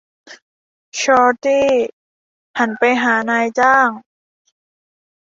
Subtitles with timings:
[0.99, 1.67] ชอร์ตี้
[2.59, 3.89] หันไปหานายจ้าง